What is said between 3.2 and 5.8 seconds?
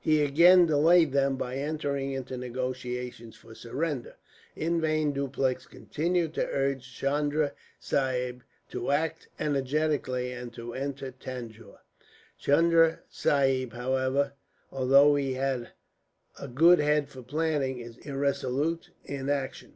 for surrender. In vain Dupleix